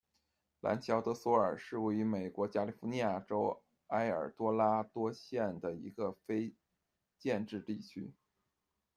[0.61, 6.55] 兰乔德索尔是位于美国加利福尼亚州埃尔多拉多县的一个非
[7.19, 8.11] 建制地区。